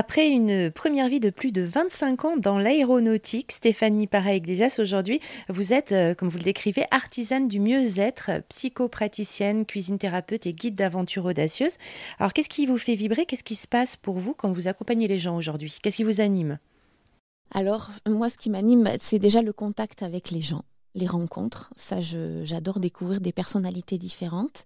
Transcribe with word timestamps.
Après 0.00 0.30
une 0.30 0.70
première 0.70 1.08
vie 1.08 1.18
de 1.18 1.28
plus 1.28 1.50
de 1.50 1.62
25 1.62 2.24
ans 2.24 2.36
dans 2.36 2.56
l'aéronautique, 2.56 3.50
Stéphanie 3.50 4.06
Para-Iglesias, 4.06 4.78
aujourd'hui, 4.78 5.18
vous 5.48 5.72
êtes, 5.72 5.90
euh, 5.90 6.14
comme 6.14 6.28
vous 6.28 6.38
le 6.38 6.44
décrivez, 6.44 6.84
artisane 6.92 7.48
du 7.48 7.58
mieux-être, 7.58 8.30
psychopraticienne, 8.48 9.66
cuisine 9.66 9.98
thérapeute 9.98 10.46
et 10.46 10.52
guide 10.52 10.76
d'aventure 10.76 11.24
audacieuse. 11.24 11.78
Alors, 12.20 12.32
qu'est-ce 12.32 12.48
qui 12.48 12.64
vous 12.64 12.78
fait 12.78 12.94
vibrer? 12.94 13.26
Qu'est-ce 13.26 13.42
qui 13.42 13.56
se 13.56 13.66
passe 13.66 13.96
pour 13.96 14.18
vous 14.18 14.34
quand 14.34 14.52
vous 14.52 14.68
accompagnez 14.68 15.08
les 15.08 15.18
gens 15.18 15.36
aujourd'hui? 15.36 15.76
Qu'est-ce 15.82 15.96
qui 15.96 16.04
vous 16.04 16.20
anime? 16.20 16.60
Alors, 17.52 17.90
moi, 18.06 18.30
ce 18.30 18.38
qui 18.38 18.50
m'anime, 18.50 18.88
c'est 19.00 19.18
déjà 19.18 19.42
le 19.42 19.52
contact 19.52 20.04
avec 20.04 20.30
les 20.30 20.42
gens, 20.42 20.62
les 20.94 21.08
rencontres. 21.08 21.72
Ça, 21.74 22.00
j'adore 22.00 22.78
découvrir 22.78 23.20
des 23.20 23.32
personnalités 23.32 23.98
différentes. 23.98 24.64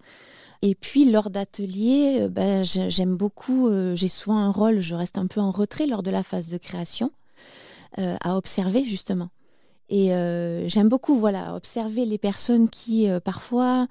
Et 0.65 0.77
puis 0.77 1.11
lors 1.11 1.29
d'ateliers, 1.29 2.21
euh, 2.23 2.29
ben, 2.29 2.65
j'aime 2.65 3.17
beaucoup, 3.17 3.69
euh, 3.69 3.97
j'ai 3.97 4.09
souvent 4.09 4.39
un 4.39 4.53
rôle, 4.53 4.79
je 4.79 4.95
reste 4.95 5.19
un 5.19 5.27
peu 5.27 5.41
en 5.41 5.51
retrait 5.51 5.87
lors 5.87 6.05
de 6.05 6.11
la 6.11 6.23
phase 6.23 6.49
de 6.49 6.57
création, 6.57 7.11
euh, 7.98 8.16
à 8.20 8.37
observer 8.37 8.84
justement. 8.84 9.30
Et 9.89 10.09
j'aime 10.69 10.89
beaucoup 10.89 11.19
voilà, 11.19 11.55
observer 11.55 12.06
les 12.06 12.17
personnes 12.17 12.70
qui 12.70 13.09
parfois 13.23 13.89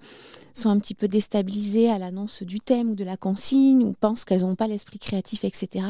sont 0.56 0.70
un 0.70 0.80
petit 0.80 0.96
peu 0.96 1.08
déstabilisées 1.08 1.92
à 1.92 2.00
l'annonce 2.00 2.42
du 2.42 2.60
thème 2.60 2.90
ou 2.90 2.96
de 2.96 3.04
la 3.04 3.18
consigne, 3.18 3.84
ou 3.84 3.94
pensent 3.94 4.26
qu'elles 4.26 4.42
n'ont 4.42 4.56
pas 4.56 4.66
l'esprit 4.66 4.98
créatif, 4.98 5.44
etc. 5.44 5.86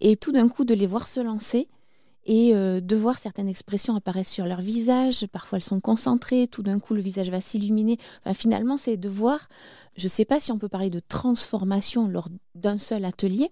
Et 0.00 0.16
tout 0.16 0.32
d'un 0.32 0.48
coup 0.48 0.64
de 0.64 0.74
les 0.74 0.88
voir 0.88 1.06
se 1.06 1.20
lancer 1.20 1.68
et 2.26 2.54
de 2.54 2.96
voir 2.96 3.18
certaines 3.18 3.48
expressions 3.48 3.96
apparaître 3.96 4.30
sur 4.30 4.46
leur 4.46 4.60
visage, 4.60 5.26
parfois 5.26 5.58
elles 5.58 5.64
sont 5.64 5.80
concentrées, 5.80 6.46
tout 6.46 6.62
d'un 6.62 6.78
coup 6.78 6.94
le 6.94 7.02
visage 7.02 7.30
va 7.30 7.40
s'illuminer. 7.40 7.98
Finalement, 8.32 8.76
c'est 8.76 8.96
de 8.96 9.08
voir 9.08 9.48
je 9.96 10.04
ne 10.04 10.08
sais 10.08 10.24
pas 10.24 10.40
si 10.40 10.52
on 10.52 10.58
peut 10.58 10.68
parler 10.68 10.90
de 10.90 11.00
transformation 11.00 12.08
lors 12.08 12.28
d'un 12.54 12.78
seul 12.78 13.04
atelier, 13.04 13.50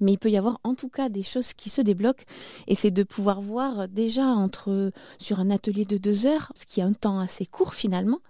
mais 0.00 0.12
il 0.12 0.18
peut 0.18 0.30
y 0.30 0.36
avoir 0.36 0.60
en 0.64 0.74
tout 0.74 0.88
cas 0.88 1.08
des 1.08 1.22
choses 1.22 1.52
qui 1.52 1.70
se 1.70 1.80
débloquent 1.80 2.24
et 2.66 2.74
c'est 2.74 2.90
de 2.90 3.02
pouvoir 3.02 3.40
voir 3.40 3.88
déjà 3.88 4.24
entre 4.26 4.92
sur 5.18 5.40
un 5.40 5.50
atelier 5.50 5.84
de 5.84 5.96
deux 5.96 6.26
heures, 6.26 6.52
ce 6.54 6.66
qui 6.66 6.80
est 6.80 6.84
un 6.84 6.92
temps 6.92 7.20
assez 7.20 7.46
court 7.46 7.74
finalement, 7.74 8.20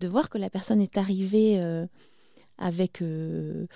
de 0.00 0.08
voir 0.08 0.30
que 0.30 0.38
la 0.38 0.50
personne 0.50 0.80
est 0.80 0.96
arrivée 0.96 1.60
euh, 1.60 1.86
avec 2.58 3.02
euh, 3.02 3.66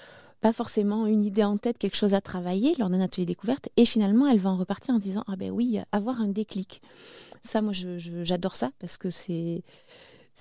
pas 0.41 0.53
forcément 0.53 1.06
une 1.06 1.22
idée 1.22 1.44
en 1.44 1.56
tête, 1.56 1.78
quelque 1.78 1.97
chose 1.97 2.14
à 2.14 2.20
travailler 2.20 2.75
lors 2.78 2.91
d'un 2.91 3.00
atelier 3.00 3.27
découverte 3.27 3.69
et 3.77 3.84
finalement 3.84 4.27
elle 4.28 4.39
va 4.39 4.50
en 4.50 4.56
repartir 4.56 4.94
en 4.94 4.98
se 4.98 5.03
disant 5.03 5.25
ah 5.27 5.36
ben 5.36 5.50
oui 5.50 5.81
avoir 5.92 6.20
un 6.20 6.28
déclic. 6.28 6.81
Ça 7.42 7.62
moi 7.62 7.72
j'adore 7.72 8.55
ça 8.55 8.70
parce 8.78 8.97
que 8.97 9.11
c'est 9.11 9.62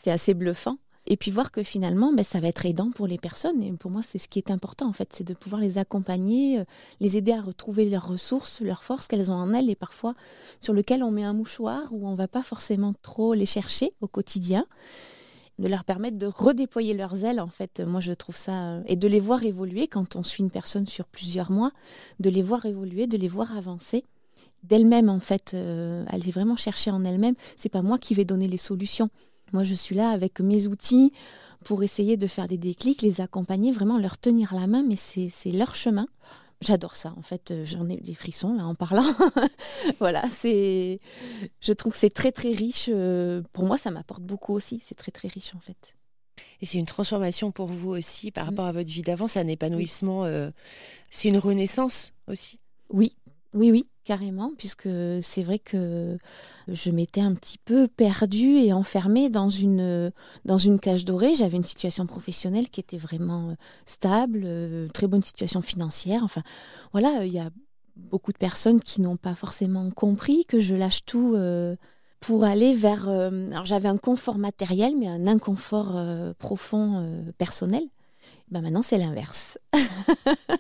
assez 0.06 0.34
bluffant 0.34 0.78
et 1.08 1.16
puis 1.16 1.32
voir 1.32 1.52
que 1.52 1.64
finalement, 1.64 2.12
ben, 2.14 2.24
ça 2.24 2.40
va 2.40 2.50
être 2.50 2.66
aidant 2.66 2.92
pour 2.92 3.08
les 3.08 3.18
personnes. 3.18 3.64
Et 3.64 3.72
pour 3.72 3.90
moi, 3.90 4.02
c'est 4.04 4.20
ce 4.20 4.28
qui 4.28 4.40
est 4.40 4.52
important, 4.52 4.88
en 4.88 4.94
fait, 4.94 5.10
c'est 5.14 5.24
de 5.24 5.34
pouvoir 5.34 5.62
les 5.62 5.78
accompagner, 5.78 6.60
euh, 6.60 6.64
les 7.00 7.16
aider 7.18 7.32
à 7.32 7.42
retrouver 7.42 7.90
leurs 7.90 8.08
ressources, 8.08 8.60
leurs 8.60 8.84
forces 8.84 9.08
qu'elles 9.08 9.32
ont 9.32 9.36
en 9.36 9.54
elles, 9.54 9.70
et 9.70 9.76
parfois 9.76 10.14
sur 10.60 10.74
lesquelles 10.74 11.04
on 11.04 11.12
met 11.12 11.24
un 11.24 11.34
mouchoir, 11.34 11.82
où 11.92 12.08
on 12.08 12.12
ne 12.12 12.18
va 12.18 12.28
pas 12.28 12.44
forcément 12.44 12.94
trop 13.02 13.34
les 13.34 13.46
chercher 13.46 13.94
au 14.02 14.08
quotidien 14.08 14.66
de 15.60 15.68
leur 15.68 15.84
permettre 15.84 16.18
de 16.18 16.28
redéployer 16.28 16.94
leurs 16.94 17.24
ailes, 17.24 17.40
en 17.40 17.48
fait. 17.48 17.80
Moi, 17.80 18.00
je 18.00 18.14
trouve 18.14 18.36
ça... 18.36 18.52
Euh, 18.52 18.84
et 18.86 18.96
de 18.96 19.08
les 19.08 19.20
voir 19.20 19.44
évoluer 19.44 19.88
quand 19.88 20.16
on 20.16 20.24
suit 20.24 20.44
une 20.44 20.52
personne 20.52 20.86
sur 20.86 21.06
plusieurs 21.06 21.52
mois, 21.52 21.72
de 22.20 22.30
les 22.30 22.42
voir 22.42 22.66
évoluer, 22.66 23.08
de 23.08 23.18
les 23.18 23.28
voir 23.28 23.58
avancer 23.58 24.04
d'elle-même, 24.64 25.10
en 25.10 25.20
fait. 25.20 25.54
Euh, 25.54 26.06
aller 26.08 26.32
vraiment 26.32 26.56
chercher 26.56 26.92
en 26.92 27.04
elle-même. 27.04 27.36
C'est 27.56 27.70
pas 27.70 27.82
moi 27.82 27.98
qui 27.98 28.14
vais 28.14 28.26
donner 28.26 28.48
les 28.48 28.58
solutions. 28.58 29.10
Moi, 29.54 29.64
je 29.64 29.76
suis 29.76 29.96
là 29.96 30.10
avec 30.10 30.40
mes 30.40 30.68
outils 30.68 31.12
pour 31.64 31.84
essayer 31.84 32.18
de 32.18 32.28
faire 32.28 32.48
des 32.48 32.58
déclics, 32.58 33.02
les 33.02 33.22
accompagner, 33.22 33.72
vraiment 33.72 33.98
leur 33.98 34.18
tenir 34.18 34.54
la 34.54 34.68
main, 34.68 34.84
mais 34.84 34.96
c'est 34.96 35.52
leur 35.52 35.76
chemin. 35.76 36.08
J'adore 36.62 36.96
ça, 36.96 37.14
en 37.16 37.22
fait, 37.22 37.52
euh, 37.52 37.66
j'en 37.66 37.88
ai 37.88 37.98
des 37.98 38.16
frissons 38.16 38.56
là 38.56 38.66
en 38.66 38.74
parlant. 38.74 39.06
voilà, 40.00 40.24
c'est, 40.34 41.00
je 41.62 41.72
trouve 41.72 41.92
que 41.92 42.00
c'est 42.00 42.14
très 42.14 42.32
très 42.32 42.52
riche. 42.52 42.90
Euh, 42.92 43.44
pour 43.54 43.66
moi, 43.66 43.78
ça 43.78 43.92
m'apporte 43.92 44.24
beaucoup 44.24 44.54
aussi. 44.54 44.82
C'est 44.84 44.96
très 44.96 45.12
très 45.12 45.28
riche 45.28 45.54
en 45.56 45.60
fait. 45.60 45.96
Et 46.62 46.66
c'est 46.66 46.80
une 46.80 46.88
transformation 46.88 47.52
pour 47.52 47.68
vous 47.68 47.90
aussi 47.90 48.32
par 48.32 48.46
mm. 48.46 48.50
rapport 48.50 48.66
à 48.66 48.72
votre 48.72 48.90
vie 48.90 49.04
d'avant. 49.04 49.28
C'est 49.28 49.40
un 49.40 49.48
épanouissement. 49.48 50.26
Euh, 50.26 50.50
c'est 51.12 51.30
une 51.30 51.38
renaissance 51.38 52.14
aussi? 52.28 52.60
Oui, 52.90 53.16
oui, 53.54 53.72
oui, 53.72 53.88
carrément, 54.04 54.52
puisque 54.58 54.90
c'est 55.22 55.44
vrai 55.44 55.60
que 55.60 56.18
je 56.68 56.92
m'étais 56.92 57.22
un 57.22 57.34
petit 57.34 57.58
peu 57.58 57.88
perdue 57.88 58.58
et 58.58 58.74
enfermée 58.74 59.30
dans 59.30 59.50
une, 59.50 60.12
dans 60.46 60.58
une 60.58 60.80
cage 60.80 61.06
dorée. 61.06 61.36
J'avais 61.36 61.58
une 61.58 61.64
situation 61.64 62.06
professionnelle 62.06 62.70
qui 62.70 62.80
était 62.80 62.98
vraiment 62.98 63.50
euh, 63.50 63.54
stable, 63.86 64.42
euh, 64.46 64.88
très 64.90 65.08
bonne 65.08 65.24
situation 65.24 65.62
financière. 65.62 66.24
Enfin, 66.24 66.44
voilà, 66.92 67.26
il 67.26 67.34
y 67.34 67.40
a 67.40 67.50
beaucoup 67.96 68.32
de 68.32 68.38
personnes 68.38 68.80
qui 68.80 69.02
n'ont 69.02 69.18
pas 69.18 69.36
forcément 69.36 69.90
compris 69.92 70.46
que 70.46 70.60
je 70.60 70.76
lâche 70.76 71.06
tout 71.06 71.34
euh, 71.36 71.76
pour 72.20 72.44
aller 72.44 72.74
vers... 72.74 73.08
alors 73.10 73.66
j'avais 73.66 73.88
un 73.88 73.98
confort 73.98 74.38
matériel, 74.38 74.96
mais 74.98 75.08
un 75.08 75.28
inconfort 75.28 76.00
profond 76.40 77.24
personnel. 77.38 77.84
Ben 78.50 78.62
maintenant, 78.62 78.82
c'est 78.82 78.98
l'inverse. 78.98 79.60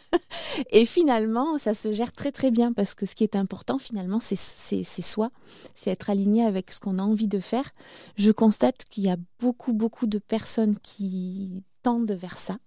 et 0.70 0.86
finalement, 0.86 1.58
ça 1.58 1.74
se 1.74 1.92
gère 1.92 2.12
très 2.12 2.32
très 2.32 2.52
bien 2.52 2.74
parce 2.74 2.94
que 2.94 3.06
ce 3.06 3.16
qui 3.16 3.24
est 3.24 3.36
important 3.36 3.80
finalement, 3.80 4.20
c'est 4.20 4.36
soi, 4.84 5.32
c'est 5.76 5.92
être 5.92 6.10
aligné 6.10 6.44
avec 6.44 6.72
ce 6.72 6.80
qu'on 6.80 7.00
a 7.00 7.04
envie 7.04 7.28
de 7.28 7.40
faire. 7.40 7.72
Je 8.18 8.32
constate 8.32 8.84
qu'il 8.86 9.04
y 9.04 9.10
a 9.10 9.18
beaucoup 9.40 9.74
beaucoup 9.74 10.08
de 10.08 10.20
personnes 10.20 10.78
qui 10.80 11.64
tendent 11.84 12.12
vers 12.12 12.38
ça. 12.38 12.58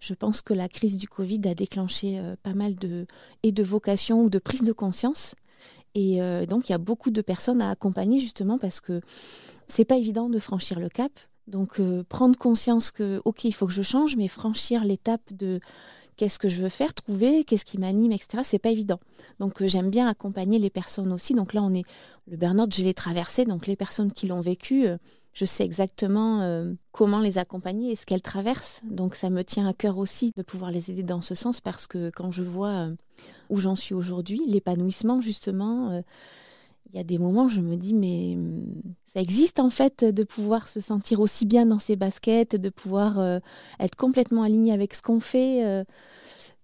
Je 0.00 0.14
pense 0.14 0.42
que 0.42 0.54
la 0.54 0.68
crise 0.68 0.96
du 0.96 1.08
Covid 1.08 1.40
a 1.46 1.54
déclenché 1.54 2.18
euh, 2.18 2.36
pas 2.42 2.54
mal 2.54 2.76
de 2.76 3.06
et 3.42 3.52
de 3.52 3.62
vocations 3.62 4.22
ou 4.22 4.30
de 4.30 4.38
prise 4.38 4.62
de 4.62 4.72
conscience. 4.72 5.34
Et 5.94 6.20
euh, 6.20 6.46
donc 6.46 6.68
il 6.68 6.72
y 6.72 6.74
a 6.74 6.78
beaucoup 6.78 7.10
de 7.10 7.22
personnes 7.22 7.62
à 7.62 7.70
accompagner 7.70 8.20
justement 8.20 8.58
parce 8.58 8.80
que 8.80 9.00
c'est 9.66 9.84
pas 9.84 9.96
évident 9.96 10.28
de 10.28 10.38
franchir 10.38 10.78
le 10.78 10.88
cap. 10.88 11.12
Donc 11.46 11.80
euh, 11.80 12.04
prendre 12.08 12.38
conscience 12.38 12.90
que 12.90 13.20
ok 13.24 13.44
il 13.44 13.52
faut 13.52 13.66
que 13.66 13.72
je 13.72 13.82
change, 13.82 14.16
mais 14.16 14.28
franchir 14.28 14.84
l'étape 14.84 15.32
de 15.32 15.60
qu'est-ce 16.16 16.38
que 16.38 16.48
je 16.48 16.62
veux 16.62 16.68
faire, 16.68 16.94
trouver, 16.94 17.44
qu'est-ce 17.44 17.64
qui 17.64 17.78
m'anime, 17.78 18.12
etc. 18.12 18.42
C'est 18.44 18.58
pas 18.58 18.70
évident. 18.70 19.00
Donc 19.40 19.60
euh, 19.60 19.68
j'aime 19.68 19.90
bien 19.90 20.08
accompagner 20.08 20.58
les 20.58 20.70
personnes 20.70 21.12
aussi. 21.12 21.34
Donc 21.34 21.54
là 21.54 21.62
on 21.62 21.72
est 21.74 21.84
le 22.30 22.36
burn-out, 22.36 22.74
je 22.74 22.82
l'ai 22.82 22.94
traversé, 22.94 23.44
donc 23.44 23.66
les 23.66 23.76
personnes 23.76 24.12
qui 24.12 24.26
l'ont 24.26 24.40
vécu, 24.40 24.86
euh, 24.86 24.96
je 25.32 25.44
sais 25.44 25.64
exactement 25.64 26.74
comment 26.92 27.18
les 27.18 27.38
accompagner 27.38 27.90
et 27.90 27.96
ce 27.96 28.06
qu'elles 28.06 28.22
traversent. 28.22 28.82
Donc 28.88 29.16
ça 29.16 29.30
me 29.30 29.42
tient 29.42 29.66
à 29.66 29.72
cœur 29.72 29.98
aussi 29.98 30.32
de 30.36 30.42
pouvoir 30.42 30.70
les 30.70 30.92
aider 30.92 31.02
dans 31.02 31.22
ce 31.22 31.34
sens 31.34 31.60
parce 31.60 31.88
que 31.88 32.10
quand 32.14 32.30
je 32.30 32.44
vois 32.44 32.90
où 33.50 33.58
j'en 33.58 33.74
suis 33.74 33.96
aujourd'hui, 33.96 34.40
l'épanouissement 34.46 35.20
justement 35.20 36.04
il 36.86 36.96
y 36.96 37.00
a 37.00 37.04
des 37.04 37.18
moments 37.18 37.44
où 37.44 37.48
je 37.48 37.60
me 37.60 37.76
dis, 37.76 37.94
mais 37.94 38.34
hum, 38.36 38.64
ça 39.06 39.20
existe 39.20 39.60
en 39.60 39.70
fait 39.70 40.04
de 40.04 40.24
pouvoir 40.24 40.68
se 40.68 40.80
sentir 40.80 41.20
aussi 41.20 41.46
bien 41.46 41.66
dans 41.66 41.78
ses 41.78 41.96
baskets, 41.96 42.56
de 42.56 42.68
pouvoir 42.68 43.18
euh, 43.18 43.38
être 43.80 43.96
complètement 43.96 44.42
aligné 44.42 44.72
avec 44.72 44.94
ce 44.94 45.02
qu'on 45.02 45.20
fait. 45.20 45.64
Euh, 45.64 45.84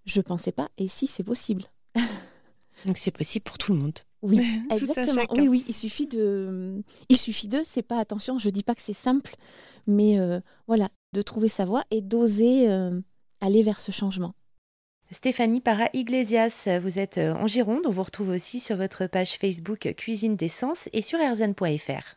je 0.04 0.18
ne 0.18 0.22
pensais 0.22 0.52
pas. 0.52 0.68
Et 0.78 0.88
si, 0.88 1.06
c'est 1.06 1.22
possible. 1.22 1.64
Donc 2.86 2.98
c'est 2.98 3.10
possible 3.10 3.44
pour 3.44 3.58
tout 3.58 3.72
le 3.72 3.78
monde. 3.78 3.98
Oui, 4.22 4.40
exactement. 4.70 5.22
Oui, 5.30 5.48
oui, 5.48 5.64
il 5.68 5.74
suffit 5.74 6.06
de, 6.06 6.82
il 7.08 7.16
suffit 7.16 7.48
de. 7.48 7.60
C'est 7.64 7.82
pas 7.82 7.98
attention. 7.98 8.38
Je 8.38 8.50
dis 8.50 8.62
pas 8.62 8.74
que 8.74 8.82
c'est 8.82 8.92
simple, 8.92 9.36
mais 9.86 10.18
euh, 10.18 10.40
voilà, 10.66 10.90
de 11.12 11.22
trouver 11.22 11.48
sa 11.48 11.64
voie 11.64 11.84
et 11.90 12.02
d'oser 12.02 12.68
aller 13.40 13.62
vers 13.62 13.80
ce 13.80 13.90
changement. 13.92 14.34
Stéphanie 15.12 15.60
Para-Iglesias, 15.60 16.68
vous 16.80 17.00
êtes 17.00 17.18
euh, 17.18 17.34
en 17.34 17.48
Gironde. 17.48 17.84
On 17.84 17.90
vous 17.90 18.04
retrouve 18.04 18.28
aussi 18.28 18.60
sur 18.60 18.76
votre 18.76 19.08
page 19.08 19.32
Facebook 19.32 19.92
Cuisine 19.96 20.36
d'essence 20.36 20.88
et 20.92 21.02
sur 21.02 21.18
erzen.fr. 21.18 22.14